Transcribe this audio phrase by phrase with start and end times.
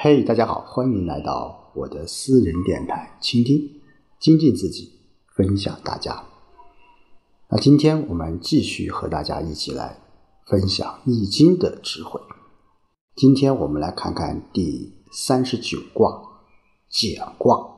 [0.00, 3.80] 嘿，大家好，欢迎来到我的私人电台，倾听、
[4.20, 4.92] 精进自己，
[5.34, 6.22] 分享大家。
[7.48, 9.98] 那今天我们继续和大家一起来
[10.46, 12.20] 分享《易经》的智慧。
[13.16, 16.22] 今天我们来看看第三十九卦
[16.88, 17.68] 简卦。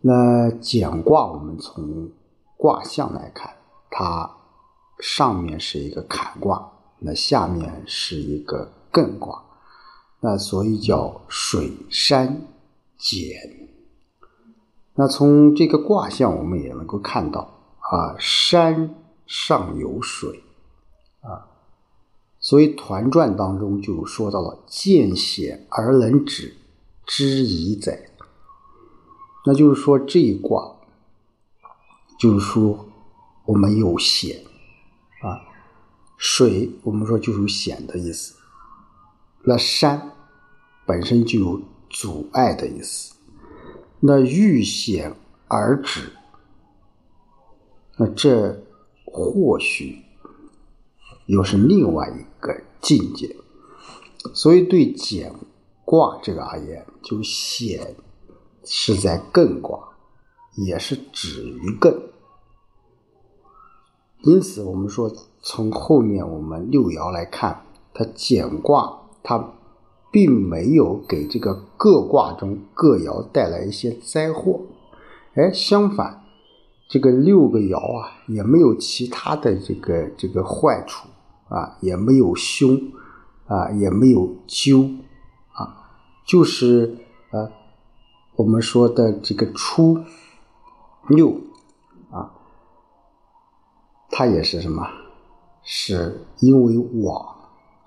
[0.00, 2.10] 那简卦，我们从
[2.56, 3.54] 卦象来看，
[3.88, 4.28] 它
[4.98, 9.44] 上面是一个坎卦，那下面是一个艮卦。
[10.20, 12.46] 那所以叫水山
[12.98, 13.68] 简。
[14.94, 18.94] 那从这个卦象，我们也能够看到啊，山
[19.26, 20.42] 上有水
[21.22, 21.48] 啊，
[22.38, 26.54] 所以《团传》当中就说到了“见险而能止，
[27.06, 28.10] 知矣哉”。
[29.46, 30.76] 那就是说这一卦，
[32.18, 32.86] 就是说
[33.46, 34.44] 我们有险
[35.22, 35.40] 啊，
[36.18, 38.34] 水我们说就有险的意思。
[39.42, 40.12] 那山
[40.86, 43.14] 本身就有阻碍的意思，
[44.00, 45.14] 那遇险
[45.48, 46.12] 而止，
[47.96, 48.62] 那这
[49.04, 50.04] 或许
[51.26, 53.34] 又是另外一个境界。
[54.34, 55.34] 所以对简
[55.84, 57.96] 卦这个而言，就险
[58.64, 59.88] 是在艮卦，
[60.56, 61.98] 也是止于艮。
[64.22, 68.99] 因此，我们说从后面我们六爻来看，它简卦。
[69.22, 69.52] 它
[70.10, 74.60] 并没有给这个各卦中各爻带来一些灾祸，
[75.34, 76.24] 哎，相反，
[76.88, 81.08] 这个六个爻啊也没有其他的这个这个坏处
[81.48, 82.76] 啊，也没有凶
[83.46, 84.90] 啊，也没有咎
[85.52, 85.90] 啊，
[86.26, 86.96] 就是
[87.30, 87.50] 呃
[88.36, 89.98] 我们说的这个初
[91.08, 91.40] 六
[92.10, 92.32] 啊，
[94.10, 94.88] 它也是什么？
[95.62, 97.39] 是因为往。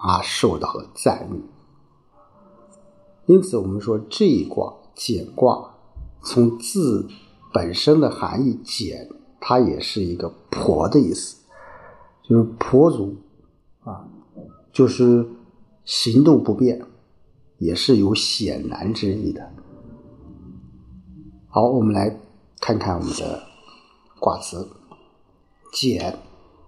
[0.05, 1.41] 而受到了赞誉，
[3.25, 5.75] 因此我们说这一卦简卦，
[6.21, 7.07] 从字
[7.53, 9.09] 本身的含义简，
[9.39, 11.37] 它也是一个婆的意思，
[12.21, 13.15] 就是婆足
[13.85, 14.05] 啊，
[14.73, 15.25] 就是
[15.85, 16.85] 行动不便，
[17.57, 19.53] 也是有险难之意的。
[21.47, 22.19] 好，我们来
[22.59, 23.41] 看看我们的
[24.19, 24.67] 卦辞：
[25.71, 26.19] 简，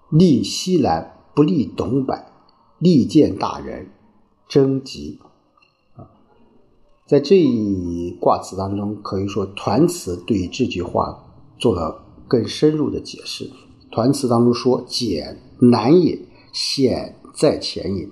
[0.09, 2.15] 利西南，不利东北。
[2.85, 3.87] 利见大人，
[4.47, 5.17] 征吉
[5.95, 6.05] 啊，
[7.07, 11.23] 在这一卦辞当中，可以说团词对这句话
[11.57, 13.49] 做了更深入的解释。
[13.89, 16.19] 团词当中说：“简难也，
[16.53, 18.07] 险在前也。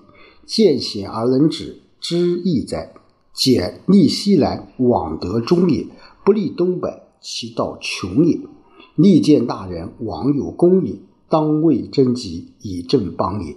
[0.48, 2.94] 见险而能止，知易哉。
[3.32, 5.86] 简利西南，往得中也；
[6.26, 8.40] 不利东北，其道穷也。
[8.96, 10.96] 利见大人，往有功也。
[11.30, 13.56] 当为征吉，以正邦也。”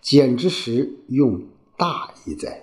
[0.00, 1.42] 简之时用
[1.76, 2.62] 大义在，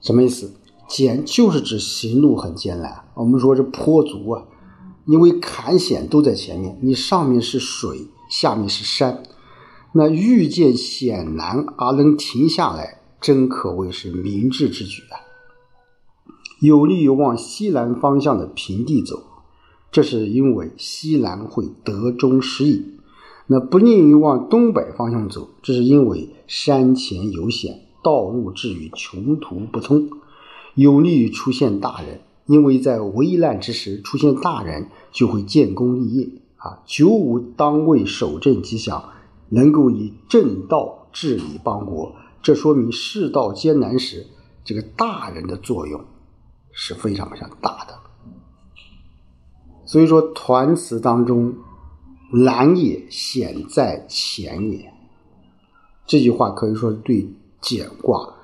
[0.00, 0.54] 什么意思？
[0.88, 3.04] 简就是指行路很艰难。
[3.14, 4.44] 我们说这坡足啊，
[5.06, 9.22] 因为坎险都在前面，你上面是水，下面是山，
[9.92, 15.20] 那遇见险难而能停下来，真可谓是明智之举啊！
[16.60, 19.22] 有利于往西南方向的平地走，
[19.90, 22.98] 这是因为西南会得中失意。
[23.48, 30.08] 那不利于往东北方向走，这是因为山前有险，道路至于穷途不通；
[30.74, 39.10] 有利于出现大人，因为在危难之时出现大人，就会建功立业啊，九五当位守正吉祥，
[39.48, 42.14] 能够以正道治理邦国。
[42.40, 44.26] 这说明世道艰难时，
[44.64, 46.00] 这个大人的作用
[46.70, 47.98] 是非常非常大的。
[49.84, 51.52] 所以说，团词当中。
[52.32, 54.92] 难也，险在前也。
[56.06, 57.28] 这句话可以说是对
[57.60, 58.34] 简卦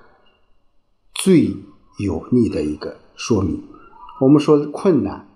[1.14, 1.56] 最
[1.98, 3.62] 有力的一个说明。
[4.20, 5.28] 我们说困难，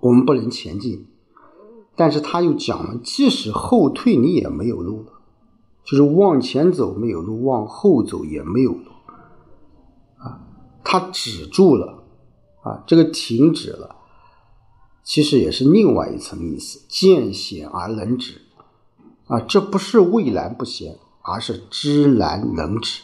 [0.00, 1.06] 我们不能前进，
[1.94, 5.12] 但是他又讲了，即使后退，你也没有路了，
[5.84, 8.84] 就是往前走没有路，往后走也没有路。
[10.18, 10.40] 啊，
[10.82, 12.02] 他止住了，
[12.62, 13.96] 啊，这个停止了。
[15.06, 18.40] 其实也是另外一层意思，见险而能止，
[19.28, 23.02] 啊，这不是畏难不贤，而是知难能止。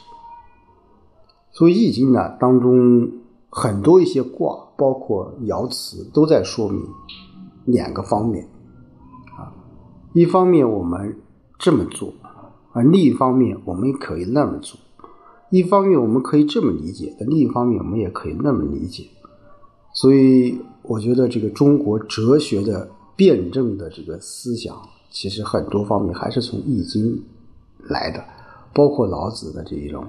[1.53, 3.09] 所以《易经》呢当中
[3.49, 6.85] 很多一些卦，包括爻辞，都在说明
[7.67, 8.49] 两个方面，
[9.39, 9.55] 啊，
[10.13, 11.17] 一方面我们
[11.57, 12.13] 这么做，
[12.73, 14.77] 啊，另一方面我们也可以那么做；
[15.51, 19.07] 一方面我们可以这么理解，但另一方面我们也可以那么理解。
[19.95, 24.77] 所以，我觉得这个中国哲学的辩证的这个思想，
[25.11, 27.05] 其实很多方面还是从《易经》
[27.89, 28.25] 来的，
[28.75, 30.05] 包括老子的这一种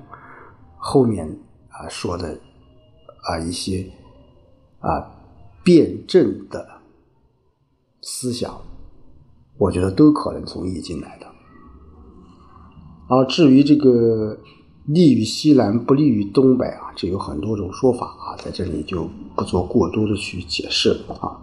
[0.77, 1.27] 后面
[1.69, 2.37] 啊说的
[3.23, 3.87] 啊一些
[4.79, 5.11] 啊
[5.63, 6.67] 辩证的
[8.01, 8.59] 思想，
[9.57, 11.27] 我觉得都可能从易经来的。
[13.07, 14.37] 啊，至于这个
[14.85, 21.39] 利于西南不利于东北啊，这有很多种说法啊，在这里就不做过多的去解释了啊。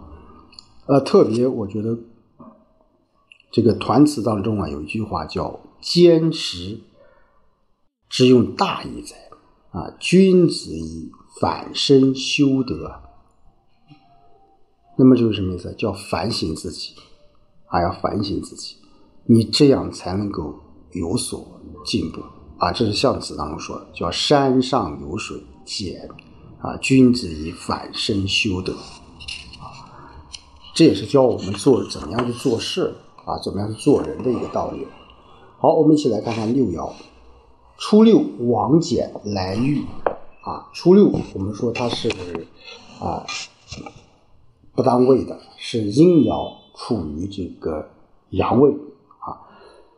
[0.85, 1.97] 呃，特别我觉得
[3.51, 6.79] 这个团词当中啊，有一句话叫“坚持
[8.09, 9.15] 之用大义哉”，
[9.71, 13.01] 啊，君子以反身修德。
[14.97, 15.73] 那么就是什么意思？
[15.73, 16.93] 叫反省自己，
[17.67, 18.75] 啊，要反省自己，
[19.25, 20.59] 你这样才能够
[20.91, 22.21] 有所进步
[22.61, 22.71] 啊。
[22.71, 26.07] 这是象辞当中说的，叫“山上有水简”，
[26.61, 28.73] 啊，君子以反身修德。
[29.59, 29.75] 啊
[30.73, 34.87] 这也是教我们做怎么样去做事啊，怎么样去做人的一个道理。
[35.59, 36.93] 好，我们一起来看看六爻。
[37.77, 39.83] 初六，王翦来遇
[40.43, 40.69] 啊。
[40.73, 42.09] 初六，我们说它是
[42.99, 43.25] 啊
[44.73, 47.89] 不当位的，是阴爻处于这个
[48.29, 48.73] 阳位。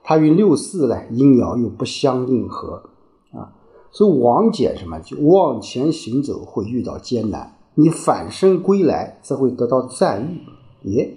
[0.04, 2.90] 它与六四呢，阴爻又不相应合
[3.32, 3.56] 啊。
[3.92, 10.42] 所以王翦什么，就往前行走会遇到艰难，你反身归来则会得到赞誉。
[10.90, 11.16] 耶，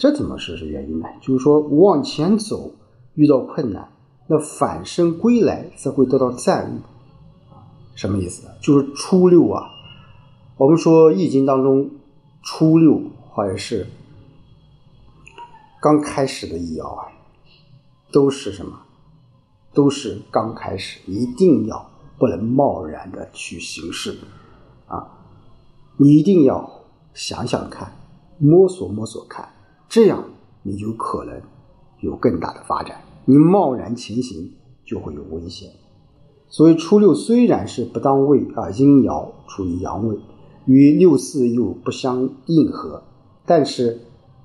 [0.00, 1.06] 这怎么是是原因呢？
[1.20, 2.72] 就是说往前走
[3.14, 3.92] 遇到困难，
[4.26, 6.80] 那反身归来则会得到赞誉，
[7.94, 8.48] 什么意思？
[8.60, 9.62] 就是初六啊，
[10.56, 11.90] 我们说易经当中
[12.42, 13.00] 初六
[13.30, 13.86] 或者是
[15.80, 17.11] 刚开始的易爻啊，
[18.12, 18.78] 都是什么？
[19.74, 24.18] 都是刚开始，一定要不能贸然的去行事
[24.86, 25.08] 啊，
[25.96, 26.70] 你一定要
[27.14, 27.90] 想想看。
[28.38, 29.48] 摸索摸索看，
[29.88, 30.24] 这样
[30.62, 31.40] 你就可能
[32.00, 33.00] 有更大的发展。
[33.24, 34.52] 你贸然前行
[34.84, 35.70] 就会有危险。
[36.48, 40.18] 所以初六虽然是不当位啊，阴爻处于阳位，
[40.66, 43.04] 与六四又不相应合，
[43.46, 44.00] 但是，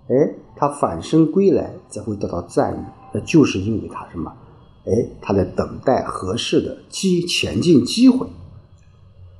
[0.08, 2.86] 哎，他反身归来则会得到赞誉，
[3.22, 4.32] 就是因为他什么？
[4.86, 4.92] 哎，
[5.22, 8.28] 他在等待合适的机前进机会。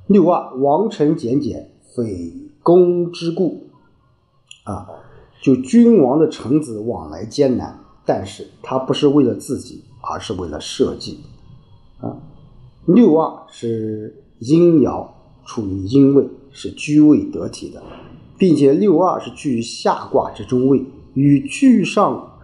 [0.06, 2.32] 六二王臣简简，匪
[2.62, 3.68] 公之故。
[4.64, 4.86] 啊，
[5.42, 11.18] 就君王的臣子往来艰难，但是他不是为了自己，而是为了社稷。
[12.00, 12.18] 啊，
[12.84, 15.08] 六二是阴爻
[15.46, 17.82] 处于阴位，是居位得体的，
[18.36, 20.84] 并且六二是居于下卦之中位，
[21.14, 22.37] 与居上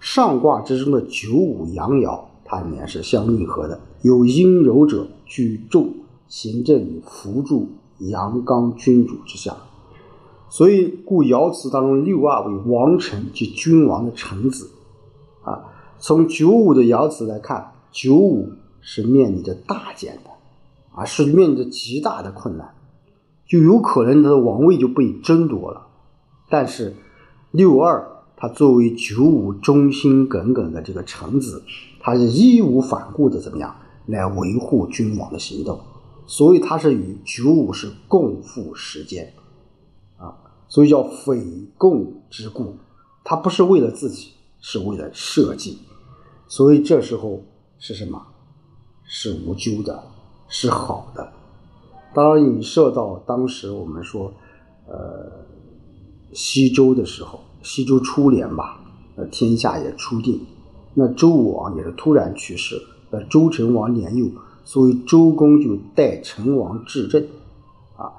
[0.00, 3.80] 上卦之中的九五阳爻，它里面是相应合的。
[4.02, 5.92] 有阴柔者居重，
[6.28, 7.68] 行政于扶助
[7.98, 9.56] 阳刚君主之下。
[10.48, 14.70] 所以，故爻辞当中六二为王臣及君王的臣子，
[15.42, 15.64] 啊，
[15.98, 20.30] 从九五的爻辞来看，九五是面临着大减的，
[20.94, 22.72] 啊，是面临着极大的困难，
[23.46, 25.88] 就有可能他的王位就被争夺了。
[26.48, 26.94] 但是
[27.50, 31.62] 六二他作为九五忠心耿耿的这个臣子，
[32.00, 33.76] 他是义无反顾的怎么样
[34.06, 35.80] 来维护君王的行动，
[36.26, 39.32] 所以他是与九五是共赴时艰。
[40.70, 41.42] 所以叫匪
[41.78, 42.76] 共之故，
[43.24, 45.78] 他不是为了自己，是为了社稷。
[46.46, 47.42] 所以这时候
[47.78, 48.22] 是什么？
[49.04, 50.04] 是无咎的，
[50.46, 51.32] 是好的。
[52.14, 54.30] 当然，影射到当时我们说，
[54.86, 55.46] 呃，
[56.34, 58.80] 西周的时候，西周初年吧，
[59.16, 60.40] 呃，天下也初定，
[60.94, 64.26] 那周武王也是突然去世，呃，周成王年幼，
[64.64, 67.22] 所以周公就代成王治政。
[67.98, 68.10] 啊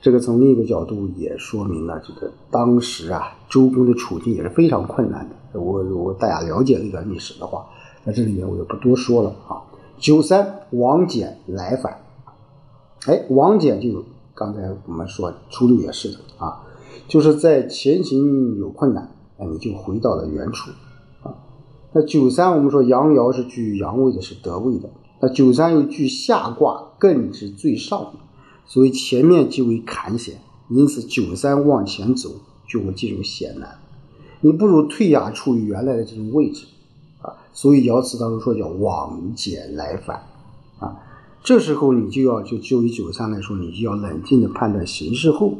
[0.00, 5.60] 这个从另一个角度也说明了，这个当时啊，周公的处境也是非常困难的。
[5.60, 7.66] 我如果大家了解了一段历史的话，
[8.06, 9.58] 在这里面我就不多说了啊。
[9.98, 12.00] 九三，王翦来反。
[13.06, 14.04] 哎，王翦就
[14.36, 16.62] 刚才我们说初六也是的啊，
[17.08, 20.70] 就是在前行有困难，那你就回到了原处
[21.22, 21.34] 啊。
[21.92, 24.90] 那九三，我们说阳爻是居阳位的，是得位的。
[25.20, 28.12] 那九三又居下卦，艮之最上。
[28.66, 30.36] 所以前面即为坎险，
[30.70, 32.30] 因此九三往前走
[32.66, 33.76] 就会进入险难，
[34.40, 36.64] 你不如退下处于原来的这种位置，
[37.20, 40.22] 啊，所以爻辞当中说叫往简来反，
[40.78, 40.96] 啊，
[41.42, 45.58] 这时候你就要就就以九三来说，你就要冷静的判断形势后，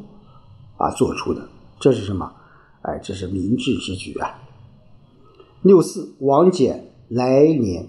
[0.76, 2.32] 啊做出的，这是什么？
[2.82, 4.40] 哎，这是明智之举啊。
[5.62, 6.78] 六四王翦
[7.08, 7.86] 来年，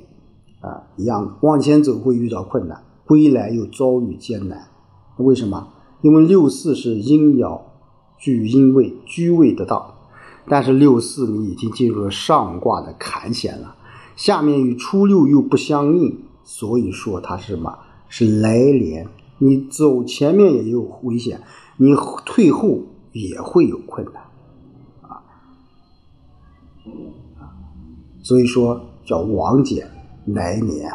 [0.62, 4.68] 啊一样往前走会遇到困难，归来又遭遇艰难。
[5.18, 5.70] 为什么？
[6.02, 7.62] 因为六四是阴爻
[8.18, 9.96] 居阴位，居位得当，
[10.48, 13.76] 但是六四你已经进入了上卦的坎险了，
[14.16, 17.80] 下面与初六又不相应，所以说它是什么？
[18.08, 19.08] 是来年，
[19.40, 21.42] 你走前面也有危险，
[21.78, 21.94] 你
[22.26, 22.80] 退后
[23.12, 24.24] 也会有困难，
[25.02, 25.24] 啊，
[28.24, 29.90] 所以说叫王减
[30.26, 30.92] 来年。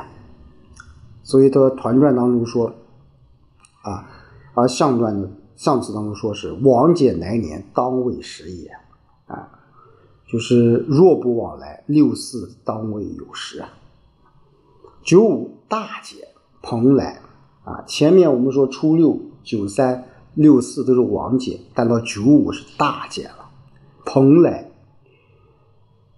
[1.22, 2.74] 所以他团传当中说，
[3.82, 4.10] 啊，
[4.54, 8.68] 而象传象辞当中说是王减来年，当为时也，
[9.26, 9.60] 啊，
[10.26, 13.68] 就是若不往来，六四当为有时啊。
[15.04, 16.26] 九五大减，
[16.62, 17.20] 蓬莱
[17.64, 23.50] 啊，前面我们说初六、九三、六四都是王减，但到九五是大减了，
[24.04, 24.70] 蓬莱。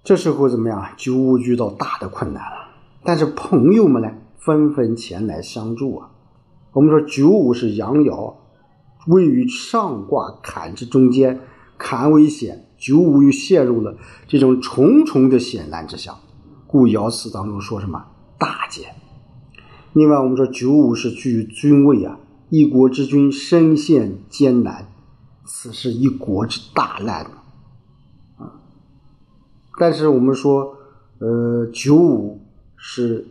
[0.05, 0.85] 这时候怎么样？
[0.97, 2.69] 九五遇到大的困难了，
[3.05, 4.13] 但是朋友们呢？
[4.39, 6.11] 纷纷前来相助啊！
[6.73, 8.35] 我们说九五是阳爻，
[9.07, 11.39] 位于上卦坎之中间，
[11.79, 16.17] 坎为险，九五又陷入了这种重重的险难之下，
[16.67, 18.05] 故爻辞当中说什么
[18.37, 18.97] 大减。
[19.93, 22.19] 另外，我们说九五是居君位啊，
[22.53, 24.93] 一国之君身陷艰难，
[25.47, 27.25] 此是一国之大难
[28.37, 28.61] 啊。
[29.81, 30.77] 但是我们说，
[31.19, 32.43] 呃，九五
[32.77, 33.27] 是。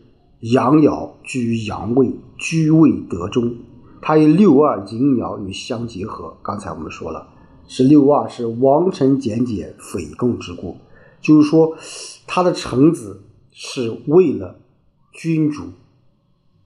[0.55, 3.57] 阳爻居于阳位，居位得中，
[4.01, 6.35] 它与六二阴爻与相结合。
[6.41, 7.27] 刚才我们说了，
[7.67, 10.77] 是六二是王臣简简，匪共之故，
[11.21, 11.77] 就是说
[12.25, 14.59] 他的臣子是为了
[15.11, 15.65] 君主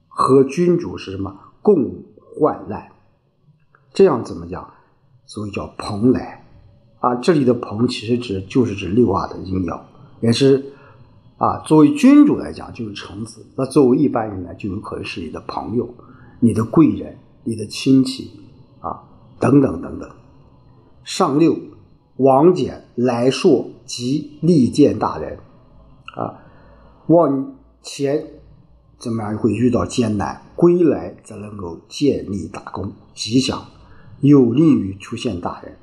[0.08, 2.02] 和君主是什么共
[2.38, 2.90] 患难，
[3.92, 4.68] 这样怎么讲？
[5.26, 6.44] 所以叫蓬莱
[7.00, 9.80] 啊，这里的蓬其实指就是指六二的阴爻，
[10.20, 10.72] 也是。
[11.38, 15.94] 啊，作为君主来讲就是臣子，那作为一般人呢，就有可能是你的朋友、
[16.40, 18.30] 你的贵人、你的亲戚
[18.80, 19.02] 啊，
[19.38, 20.08] 等等等等。
[21.04, 21.54] 上六，
[22.16, 25.38] 王翦来硕及利见大人
[26.16, 26.40] 啊，
[27.08, 28.35] 往前
[28.98, 33.66] 怎么样会遇到艰难，归来则能够建立大功，吉祥，
[34.20, 35.76] 有利于出现大人。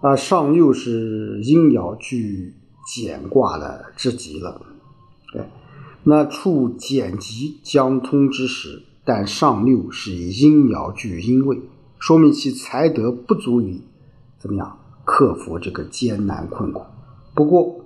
[0.00, 2.54] 啊，上六是阴爻居。
[2.92, 4.60] 简卦的之极了，
[5.32, 5.44] 对，
[6.02, 11.60] 那处简极将通之时，但上六是以阴爻居阴位，
[12.00, 13.82] 说明其才德不足以
[14.40, 16.82] 怎么样克服这个艰难困苦。
[17.32, 17.84] 不过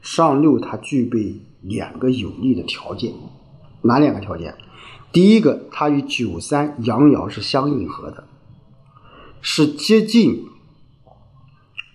[0.00, 3.12] 上六它具备两个有利的条件，
[3.82, 4.54] 哪两个条件？
[5.12, 8.24] 第一个，它与九三阳爻是相应合的，
[9.40, 10.46] 是接近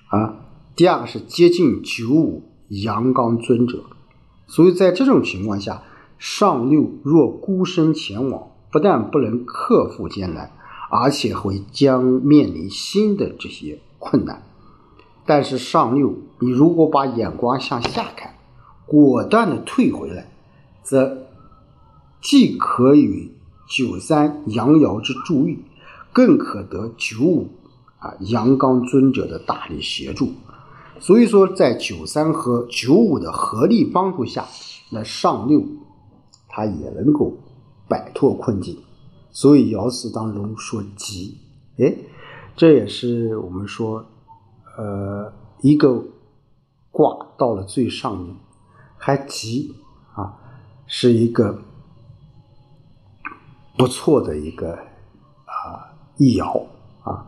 [0.10, 0.46] 啊。
[0.76, 2.48] 第二个是接近九五。
[2.72, 3.84] 阳刚尊者，
[4.48, 5.84] 所以在这种情况下，
[6.18, 10.54] 上六若孤身前往，不但不能克服艰难，
[10.90, 14.48] 而且会将面临新的这些困难。
[15.26, 18.36] 但是上六，你如果把眼光向下看，
[18.92, 20.30] 果断的退回来，
[20.84, 21.18] 则
[22.22, 23.32] 既可与
[23.70, 25.60] 九三阳爻之助益，
[26.12, 27.48] 更可得九五
[28.00, 30.34] 啊阳刚尊者的大力协助。
[31.00, 34.46] 所以说，在九三和九五的合力帮助下，
[34.90, 35.64] 那上六
[36.50, 37.38] 他也能够
[37.88, 38.78] 摆脱困境。
[39.32, 41.38] 所以爻辞当中说吉，
[41.78, 41.96] 哎，
[42.58, 44.06] 这也是我们说，
[44.78, 45.32] 呃，
[45.62, 46.04] 一个
[46.92, 48.36] 卦到了最上面
[49.04, 49.74] 还吉
[50.14, 50.38] 啊，
[50.86, 51.64] 是一个
[53.78, 54.74] 不错的一个
[55.46, 56.68] 啊一爻
[57.04, 57.26] 啊。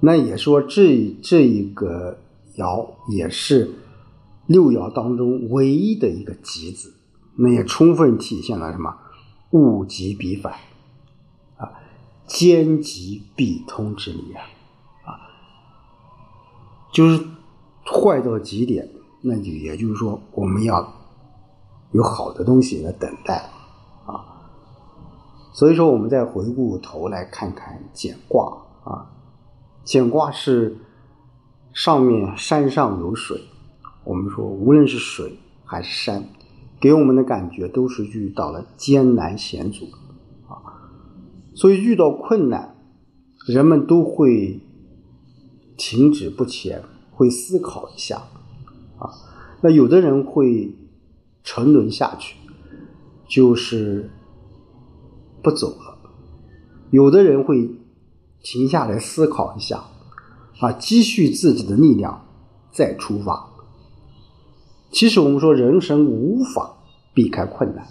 [0.00, 2.18] 那也说这这一个。
[2.56, 3.70] 爻也是
[4.46, 6.94] 六爻当中唯一的一个吉字，
[7.36, 8.96] 那也充分体现了什么
[9.50, 10.54] 物极必反
[11.58, 11.68] 啊，
[12.26, 14.40] 兼吉必通之理啊
[15.04, 15.20] 啊，
[16.90, 17.26] 就是
[17.84, 18.88] 坏到极点，
[19.20, 20.94] 那就也就是说我们要
[21.96, 23.50] 有好的东西来等待
[24.06, 24.22] 啊，
[25.52, 29.10] 所以说我们再回过头来看看简卦啊，
[29.82, 30.76] 简卦是。
[31.76, 33.38] 上面山上有水，
[34.02, 36.24] 我们说无论是水还是山，
[36.80, 39.84] 给我们的感觉都是遇到了艰难险阻
[40.48, 40.56] 啊。
[41.54, 42.76] 所以遇到困难，
[43.46, 44.58] 人们都会
[45.76, 48.22] 停止不前，会思考一下
[48.98, 49.12] 啊。
[49.60, 50.74] 那有的人会
[51.46, 52.36] 沉沦下去，
[53.26, 54.10] 就是
[55.42, 55.96] 不走了；
[56.90, 57.70] 有的人会
[58.42, 59.84] 停下来思考一下。
[60.58, 62.24] 啊，积蓄自己的力量，
[62.72, 63.50] 再出发。
[64.90, 66.78] 其实我们说，人生无法
[67.12, 67.86] 避开困难，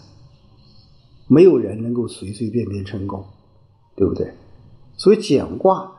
[1.27, 3.23] 没有人能够随随便便成功，
[3.95, 4.33] 对不对？
[4.97, 5.91] 所以简卦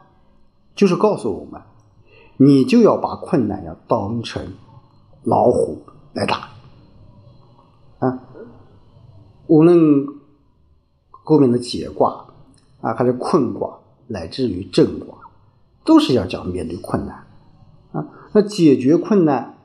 [0.74, 1.62] 就是告诉我们，
[2.36, 4.52] 你就要把困难要当成
[5.22, 5.82] 老虎
[6.14, 6.50] 来打！
[9.48, 10.06] 无论
[11.10, 12.26] 后面的解卦
[12.80, 15.18] 啊，还是困卦，乃至于震卦，
[15.84, 17.26] 都是要讲面对困难
[17.92, 18.06] 啊。
[18.32, 19.58] 那解决困难，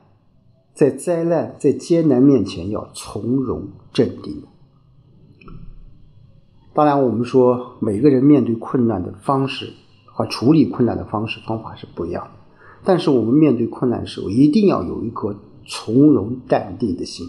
[0.74, 4.42] 在灾难、在艰难面前要从容镇定。
[6.74, 9.72] 当然，我们说每个人面对困难的方式
[10.06, 12.30] 和处理困难的方式方法是不一样的，
[12.82, 15.36] 但是我们面对困难的时候，一定要有一颗
[15.66, 17.26] 从容淡定的心。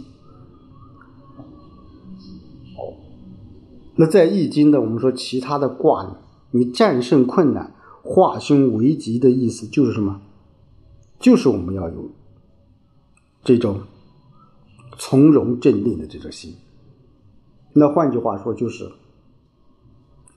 [3.96, 6.10] 那在《易经》的我们说其他的卦里，
[6.52, 10.22] 你战胜困难、化凶为吉的意思就是什么？
[11.20, 12.10] 就是我们要有
[13.44, 13.82] 这种
[14.98, 16.56] 从容镇定的这种心。
[17.72, 18.92] 那换句话说，就是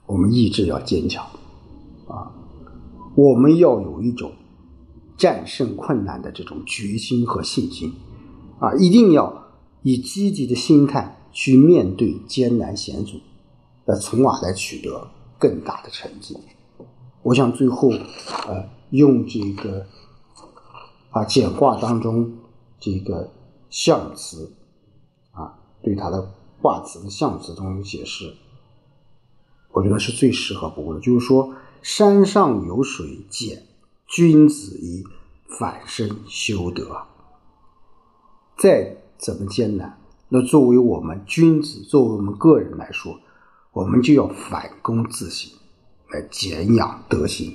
[0.06, 1.24] 我们意志要坚强
[2.06, 2.32] 啊，
[3.14, 4.32] 我们要有一种
[5.16, 7.92] 战胜困难的这种决心和信心
[8.58, 9.46] 啊，一定要
[9.82, 13.18] 以积极的心态去面对艰难险阻。
[13.86, 16.36] 那从而来取得更大的成绩。
[17.22, 17.88] 我想最后，
[18.48, 19.86] 呃，用这个
[21.10, 22.32] 啊简卦当中
[22.80, 23.30] 这个
[23.70, 24.52] 象辞
[25.32, 28.34] 啊，对它的卦辞的象辞中解释，
[29.72, 31.00] 我觉得是最适合不过的。
[31.00, 33.66] 就是说，山上有水见，
[34.06, 35.04] 君子以
[35.58, 37.06] 反身修德。
[38.58, 43.20] 再怎么艰难，那作为我们君子，作为我们个人来说。
[43.76, 45.52] 我们就要反躬自省，
[46.08, 47.52] 来检养德行。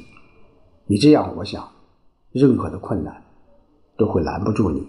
[0.86, 1.68] 你这样，我想，
[2.32, 3.24] 任何的困难
[3.98, 4.86] 都会拦不住你。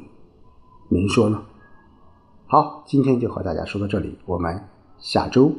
[0.90, 1.42] 您说呢？
[2.46, 4.62] 好，今天就和大家说到这里，我们
[4.98, 5.50] 下周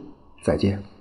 [0.43, 0.92] 再见。